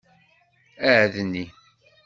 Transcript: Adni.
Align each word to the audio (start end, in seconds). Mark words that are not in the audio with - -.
Adni. 0.93 1.45